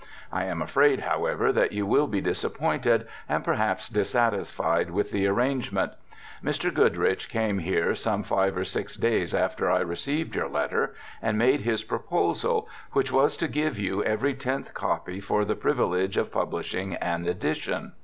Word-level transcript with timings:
I 0.31 0.45
am 0.45 0.63
afraid, 0.63 1.01
however, 1.01 1.51
that 1.51 1.73
you 1.73 1.85
will 1.85 2.07
be 2.07 2.21
disappointed, 2.21 3.07
and 3.29 3.43
perhaps 3.43 3.87
dissatisfied 3.87 4.89
with 4.89 5.11
the 5.11 5.27
arrangement. 5.27 5.91
Mr. 6.43 6.73
Goodrich 6.73 7.29
came 7.29 7.59
here 7.59 7.93
some 7.93 8.23
five 8.23 8.57
or 8.57 8.65
six 8.65 8.95
days 8.97 9.31
after 9.35 9.69
I 9.69 9.81
received 9.81 10.33
your 10.35 10.49
letter, 10.49 10.95
and 11.21 11.37
made 11.37 11.61
his 11.61 11.83
proposal, 11.83 12.67
which 12.93 13.11
was 13.11 13.37
to 13.37 13.47
give 13.47 13.77
you 13.77 14.03
every 14.03 14.33
tenth 14.33 14.73
copy 14.73 15.19
for 15.19 15.45
tne 15.45 15.59
privilege 15.59 16.17
of 16.17 16.31
publishing 16.31 16.95
an 16.95 17.27
edition. 17.27 17.91